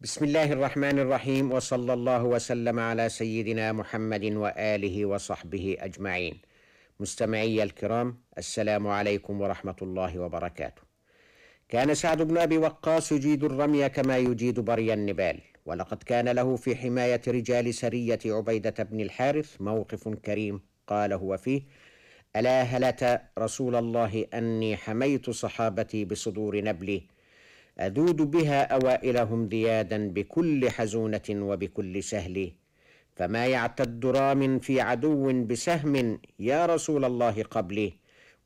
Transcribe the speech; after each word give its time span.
بسم 0.00 0.24
الله 0.24 0.52
الرحمن 0.52 0.98
الرحيم 0.98 1.52
وصلى 1.52 1.92
الله 1.92 2.24
وسلم 2.24 2.78
على 2.78 3.08
سيدنا 3.08 3.72
محمد 3.72 4.24
واله 4.24 5.06
وصحبه 5.06 5.76
اجمعين 5.80 6.38
مستمعي 7.00 7.62
الكرام 7.62 8.18
السلام 8.38 8.86
عليكم 8.86 9.40
ورحمه 9.40 9.76
الله 9.82 10.18
وبركاته 10.18 10.82
كان 11.68 11.94
سعد 11.94 12.22
بن 12.22 12.38
ابي 12.38 12.58
وقاص 12.58 13.12
يجيد 13.12 13.44
الرمي 13.44 13.88
كما 13.88 14.18
يجيد 14.18 14.60
بري 14.60 14.92
النبال 14.94 15.40
ولقد 15.66 16.02
كان 16.02 16.28
له 16.28 16.56
في 16.56 16.76
حمايه 16.76 17.22
رجال 17.28 17.74
سريه 17.74 18.18
عبيده 18.26 18.82
بن 18.84 19.00
الحارث 19.00 19.60
موقف 19.60 20.08
كريم 20.08 20.60
قال 20.86 21.12
هو 21.12 21.36
فيه 21.36 21.62
الا 22.36 22.62
هلت 22.62 23.20
رسول 23.38 23.76
الله 23.76 24.26
اني 24.34 24.76
حميت 24.76 25.30
صحابتي 25.30 26.04
بصدور 26.04 26.60
نبلي 26.64 27.17
أذود 27.80 28.16
بها 28.16 28.62
أوائلهم 28.62 29.48
ذيادا 29.48 30.08
بكل 30.08 30.70
حزونة 30.70 31.28
وبكل 31.30 32.02
سهل. 32.02 32.52
فما 33.16 33.46
يعتد 33.46 34.06
رام 34.06 34.58
في 34.58 34.80
عدو 34.80 35.44
بسهم 35.44 36.20
يا 36.38 36.66
رسول 36.66 37.04
الله 37.04 37.42
قبلي. 37.42 37.92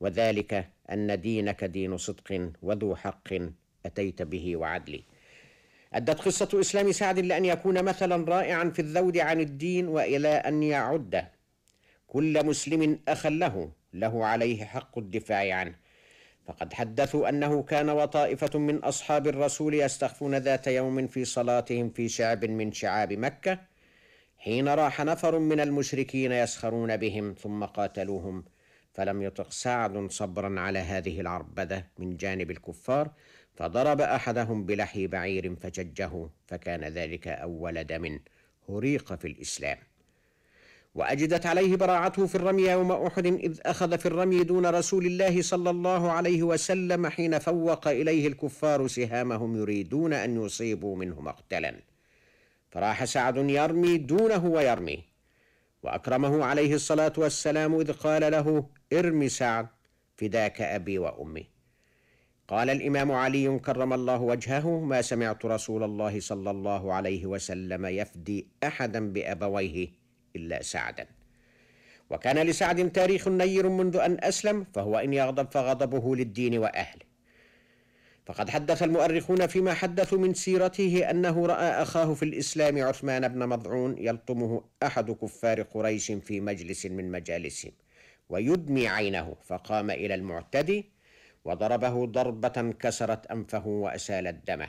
وذلك 0.00 0.68
أن 0.90 1.20
دينك 1.20 1.64
دين 1.64 1.96
صدق 1.96 2.50
وذو 2.62 2.96
حق 2.96 3.28
أتيت 3.86 4.22
به 4.22 4.56
وعدل 4.56 5.02
أدت 5.94 6.20
قصة 6.20 6.60
إسلام 6.60 6.92
سعد 6.92 7.18
لأن 7.18 7.44
يكون 7.44 7.84
مثلا 7.84 8.24
رائعا 8.24 8.70
في 8.70 8.82
الذود 8.82 9.18
عن 9.18 9.40
الدين 9.40 9.88
وإلى 9.88 10.28
أن 10.28 10.62
يعد. 10.62 11.24
كل 12.06 12.46
مسلم 12.46 13.00
أخا 13.08 13.30
له 13.30 13.72
له 13.92 14.26
عليه 14.26 14.64
حق 14.64 14.98
الدفاع 14.98 15.54
عنه. 15.54 15.74
فقد 16.46 16.72
حدثوا 16.72 17.28
أنه 17.28 17.62
كان 17.62 17.90
وطائفة 17.90 18.58
من 18.58 18.76
أصحاب 18.76 19.26
الرسول 19.26 19.74
يستخفون 19.74 20.34
ذات 20.34 20.66
يوم 20.66 21.06
في 21.06 21.24
صلاتهم 21.24 21.90
في 21.90 22.08
شعب 22.08 22.44
من 22.44 22.72
شعاب 22.72 23.12
مكة 23.12 23.58
حين 24.38 24.68
راح 24.68 25.00
نفر 25.00 25.38
من 25.38 25.60
المشركين 25.60 26.32
يسخرون 26.32 26.96
بهم 26.96 27.34
ثم 27.38 27.64
قاتلوهم. 27.64 28.44
فلم 28.92 29.22
يطق 29.22 29.50
سعد 29.50 30.10
صبرا 30.10 30.60
على 30.60 30.78
هذه 30.78 31.20
العربده 31.20 31.86
من 31.98 32.16
جانب 32.16 32.50
الكفار 32.50 33.10
فضرب 33.54 34.00
أحدهم 34.00 34.66
بلحي 34.66 35.06
بعير 35.06 35.56
فشجه 35.56 36.28
فكان 36.46 36.84
ذلك 36.84 37.28
أول 37.28 37.84
دم 37.84 38.20
هريق 38.68 39.14
في 39.14 39.28
الإسلام. 39.28 39.78
وأجدت 40.94 41.46
عليه 41.46 41.76
براعته 41.76 42.26
في 42.26 42.34
الرمي 42.34 42.62
يوم 42.62 42.92
أحد 42.92 43.26
إذ 43.26 43.60
أخذ 43.66 43.98
في 43.98 44.06
الرمي 44.06 44.44
دون 44.44 44.66
رسول 44.66 45.06
الله 45.06 45.42
صلى 45.42 45.70
الله 45.70 46.10
عليه 46.10 46.42
وسلم 46.42 47.06
حين 47.06 47.38
فوق 47.38 47.88
إليه 47.88 48.26
الكفار 48.26 48.88
سهامهم 48.88 49.56
يريدون 49.56 50.12
أن 50.12 50.44
يصيبوا 50.44 50.96
منه 50.96 51.20
مقتلا. 51.20 51.74
فراح 52.70 53.04
سعد 53.04 53.36
يرمي 53.36 53.98
دونه 53.98 54.46
ويرمي. 54.46 55.04
وأكرمه 55.82 56.44
عليه 56.44 56.74
الصلاة 56.74 57.12
والسلام 57.16 57.80
إذ 57.80 57.92
قال 57.92 58.32
له 58.32 58.66
ارم 58.92 59.28
سعد 59.28 59.66
فداك 60.16 60.60
أبي 60.60 60.98
وأمي. 60.98 61.46
قال 62.48 62.70
الإمام 62.70 63.12
علي 63.12 63.58
كرم 63.58 63.92
الله 63.92 64.20
وجهه 64.20 64.80
ما 64.80 65.02
سمعت 65.02 65.46
رسول 65.46 65.82
الله 65.82 66.20
صلى 66.20 66.50
الله 66.50 66.92
عليه 66.92 67.26
وسلم 67.26 67.86
يفدي 67.86 68.46
احدا 68.64 69.12
بأبويه 69.12 70.01
إلا 70.36 70.62
سعدا. 70.62 71.06
وكان 72.10 72.38
لسعد 72.38 72.92
تاريخ 72.92 73.28
نير 73.28 73.68
منذ 73.68 73.96
أن 73.96 74.16
أسلم 74.20 74.66
فهو 74.74 74.98
إن 74.98 75.12
يغضب 75.12 75.50
فغضبه 75.50 76.16
للدين 76.16 76.58
وأهله. 76.58 77.12
فقد 78.26 78.50
حدث 78.50 78.82
المؤرخون 78.82 79.46
فيما 79.46 79.74
حدثوا 79.74 80.18
من 80.18 80.34
سيرته 80.34 81.10
أنه 81.10 81.46
رأى 81.46 81.82
أخاه 81.82 82.14
في 82.14 82.24
الإسلام 82.24 82.82
عثمان 82.82 83.28
بن 83.28 83.48
مضعون 83.48 83.98
يلطمه 83.98 84.64
أحد 84.82 85.10
كفار 85.10 85.62
قريش 85.62 86.12
في 86.12 86.40
مجلس 86.40 86.86
من 86.86 87.10
مجالسهم 87.10 87.72
ويدمي 88.28 88.88
عينه 88.88 89.36
فقام 89.44 89.90
إلى 89.90 90.14
المعتدي 90.14 90.90
وضربه 91.44 92.06
ضربة 92.06 92.72
كسرت 92.80 93.26
أنفه 93.26 93.66
وأسالت 93.66 94.46
دمه. 94.46 94.68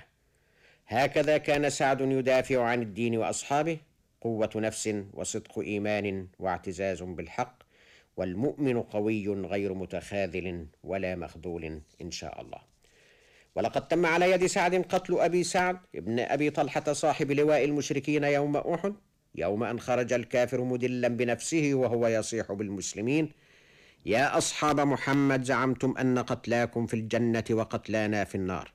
هكذا 0.87 1.37
كان 1.37 1.69
سعد 1.69 2.01
يدافع 2.01 2.63
عن 2.63 2.81
الدين 2.81 3.17
وأصحابه 3.17 3.77
قوة 4.23 4.49
نفس 4.55 4.95
وصدق 5.13 5.59
إيمان 5.59 6.27
واعتزاز 6.39 7.03
بالحق 7.03 7.57
والمؤمن 8.17 8.81
قوي 8.81 9.27
غير 9.27 9.73
متخاذل 9.73 10.67
ولا 10.83 11.15
مخذول 11.15 11.81
إن 12.01 12.11
شاء 12.11 12.41
الله. 12.41 12.61
ولقد 13.55 13.87
تم 13.87 14.05
على 14.05 14.31
يد 14.31 14.45
سعد 14.45 14.75
قتل 14.75 15.19
أبي 15.19 15.43
سعد 15.43 15.77
ابن 15.95 16.19
أبي 16.19 16.49
طلحة 16.49 16.93
صاحب 16.93 17.31
لواء 17.31 17.63
المشركين 17.63 18.23
يوم 18.23 18.57
أحد 18.57 18.93
يوم 19.35 19.63
أن 19.63 19.79
خرج 19.79 20.13
الكافر 20.13 20.61
مدلا 20.61 21.07
بنفسه 21.07 21.71
وهو 21.73 22.07
يصيح 22.07 22.51
بالمسلمين. 22.51 23.29
يا 24.05 24.37
أصحاب 24.37 24.79
محمد 24.79 25.43
زعمتم 25.43 25.97
أن 25.97 26.19
قتلاكم 26.19 26.85
في 26.87 26.93
الجنة 26.93 27.43
وقتلانا 27.51 28.23
في 28.23 28.35
النار. 28.35 28.73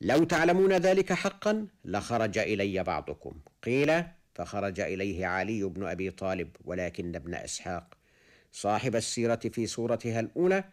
لو 0.00 0.24
تعلمون 0.24 0.72
ذلك 0.72 1.12
حقا 1.12 1.66
لخرج 1.84 2.38
إلي 2.38 2.82
بعضكم. 2.82 3.32
قيل 3.62 4.04
فخرج 4.38 4.80
إليه 4.80 5.26
علي 5.26 5.64
بن 5.64 5.86
أبي 5.86 6.10
طالب 6.10 6.48
ولكن 6.64 7.14
ابن 7.14 7.34
إسحاق. 7.34 7.94
صاحب 8.52 8.96
السيرة 8.96 9.40
في 9.52 9.66
صورتها 9.66 10.20
الأولى 10.20 10.64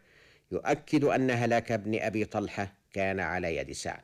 يؤكد 0.52 1.04
أن 1.04 1.32
هلاك 1.32 1.72
ابن 1.72 2.00
أبي 2.00 2.26
طلحة 2.26 2.74
كان 2.94 3.20
على 3.20 3.56
يد 3.56 3.72
سعد. 3.72 4.04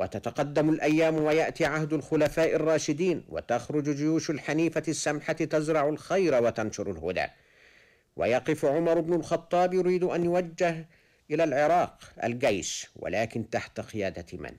وتتقدم 0.00 0.70
الأيام 0.70 1.16
ويأتي 1.16 1.64
عهد 1.64 1.92
الخلفاء 1.92 2.54
الراشدين 2.56 3.24
وتخرج 3.28 3.90
جيوش 3.90 4.30
الحنيفة 4.30 4.82
السمحة 4.88 5.32
تزرع 5.32 5.88
الخير 5.88 6.42
وتنشر 6.42 6.90
الهدى. 6.90 7.26
ويقف 8.16 8.64
عمر 8.64 9.00
بن 9.00 9.14
الخطاب 9.14 9.74
يريد 9.74 10.04
أن 10.04 10.24
يوجه 10.24 10.88
إلى 11.30 11.44
العراق 11.44 12.02
الجيش 12.24 12.90
ولكن 12.96 13.50
تحت 13.50 13.80
قيادة 13.80 14.38
من؟ 14.38 14.56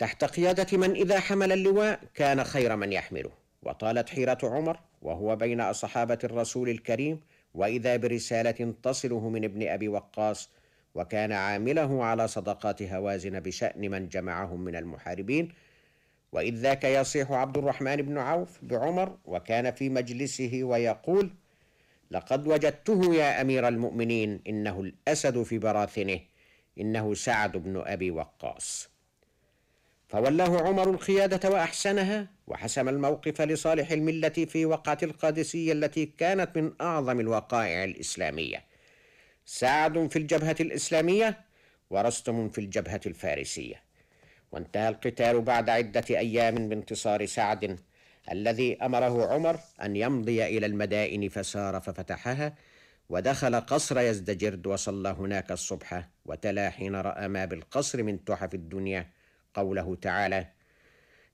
تحت 0.00 0.24
قيادة 0.24 0.78
من 0.78 0.90
إذا 0.90 1.20
حمل 1.20 1.52
اللواء 1.52 2.00
كان 2.14 2.44
خير 2.44 2.76
من 2.76 2.92
يحمله. 2.92 3.30
وطالت 3.62 4.08
حيرة 4.08 4.38
عمر 4.42 4.78
وهو 5.02 5.36
بين 5.36 5.72
صحابة 5.72 6.18
الرسول 6.24 6.68
الكريم 6.68 7.20
وإذا 7.54 7.96
برسالة 7.96 8.74
تصله 8.82 9.28
من 9.28 9.44
ابن 9.44 9.68
أبي 9.68 9.88
وقاص 9.88 10.50
وكان 10.94 11.32
عامله 11.32 12.04
على 12.04 12.28
صدقات 12.28 12.82
هوازن 12.82 13.40
بشأن 13.40 13.90
من 13.90 14.08
جمعهم 14.08 14.60
من 14.60 14.76
المحاربين. 14.76 15.52
وإذ 16.32 16.54
ذاك 16.54 16.84
يصيح 16.84 17.32
عبد 17.32 17.58
الرحمن 17.58 17.96
بن 17.96 18.18
عوف 18.18 18.58
بعمر 18.62 19.16
وكان 19.24 19.70
في 19.70 19.88
مجلسه 19.88 20.60
ويقول 20.64 21.30
لقد 22.10 22.46
وجدته 22.46 23.14
يا 23.14 23.40
أمير 23.40 23.68
المؤمنين 23.68 24.40
إنه 24.48 24.80
الأسد 24.80 25.42
في 25.42 25.58
براثنه 25.58 26.20
إنه 26.80 27.14
سعد 27.14 27.56
بن 27.56 27.82
أبي 27.86 28.10
وقاص. 28.10 28.89
فولاه 30.10 30.60
عمر 30.62 30.90
القيادة 30.90 31.50
وأحسنها 31.50 32.26
وحسم 32.46 32.88
الموقف 32.88 33.42
لصالح 33.42 33.90
الملة 33.90 34.28
في 34.28 34.66
وقعة 34.66 34.98
القادسية 35.02 35.72
التي 35.72 36.06
كانت 36.06 36.58
من 36.58 36.72
أعظم 36.80 37.20
الوقائع 37.20 37.84
الإسلامية. 37.84 38.64
سعد 39.46 40.10
في 40.10 40.18
الجبهة 40.18 40.56
الإسلامية 40.60 41.40
ورستم 41.90 42.48
في 42.48 42.60
الجبهة 42.60 43.00
الفارسية. 43.06 43.82
وانتهى 44.52 44.88
القتال 44.88 45.40
بعد 45.40 45.70
عدة 45.70 46.04
أيام 46.10 46.68
بانتصار 46.68 47.26
سعد 47.26 47.78
الذي 48.32 48.76
أمره 48.82 49.32
عمر 49.32 49.58
أن 49.82 49.96
يمضي 49.96 50.46
إلى 50.46 50.66
المدائن 50.66 51.28
فسار 51.28 51.80
ففتحها 51.80 52.54
ودخل 53.08 53.60
قصر 53.60 54.00
يزدجرد 54.00 54.66
وصلى 54.66 55.08
هناك 55.08 55.52
الصبح 55.52 56.08
وتلا 56.26 56.70
حين 56.70 56.96
رأى 56.96 57.28
ما 57.28 57.44
بالقصر 57.44 58.02
من 58.02 58.24
تحف 58.24 58.54
الدنيا 58.54 59.06
قوله 59.54 59.94
تعالى 59.94 60.46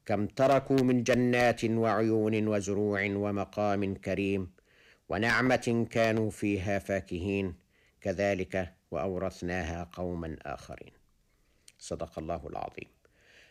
كم 0.07 0.27
تركوا 0.27 0.81
من 0.81 1.03
جنات 1.03 1.65
وعيون 1.65 2.49
وزروع 2.49 3.01
ومقام 3.05 3.95
كريم 3.95 4.53
ونعمة 5.09 5.87
كانوا 5.91 6.31
فيها 6.31 6.79
فاكهين 6.79 7.55
كذلك 8.01 8.73
وأورثناها 8.91 9.91
قوما 9.93 10.37
آخرين. 10.43 10.93
صدق 11.79 12.19
الله 12.19 12.47
العظيم. 12.47 12.89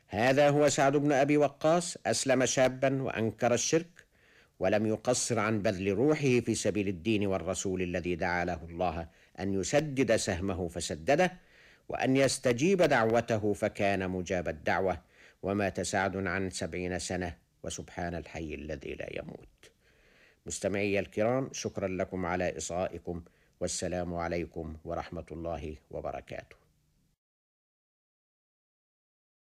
هذا 0.07 0.49
هو 0.49 0.69
سعد 0.69 0.95
بن 0.97 1.11
أبي 1.11 1.37
وقاص 1.37 1.97
أسلم 2.05 2.45
شابا 2.45 3.03
وأنكر 3.03 3.53
الشرك 3.53 4.05
ولم 4.59 4.85
يقصر 4.85 5.39
عن 5.39 5.61
بذل 5.61 5.91
روحه 5.91 6.39
في 6.39 6.55
سبيل 6.55 6.87
الدين 6.87 7.27
والرسول 7.27 7.81
الذي 7.81 8.15
دعا 8.15 8.45
له 8.45 8.59
الله 8.69 9.07
أن 9.39 9.53
يسدد 9.53 10.15
سهمه 10.15 10.67
فسدده 10.67 11.33
وأن 11.89 12.17
يستجيب 12.17 12.81
دعوته 12.81 13.53
فكان 13.53 14.09
مجاب 14.09 14.47
الدعوة 14.47 15.01
ومات 15.43 15.81
سعد 15.81 16.27
عن 16.27 16.49
سبعين 16.49 16.99
سنة 16.99 17.37
وسبحان 17.63 18.15
الحي 18.15 18.53
الذي 18.55 18.93
لا 18.93 19.19
يموت. 19.19 19.71
مستمعي 20.45 20.99
الكرام 20.99 21.49
شكرا 21.53 21.87
لكم 21.87 22.25
على 22.25 22.57
إصغائكم 22.57 23.23
والسلام 23.59 24.15
عليكم 24.15 24.77
ورحمة 24.85 25.25
الله 25.31 25.75
وبركاته. 25.91 26.64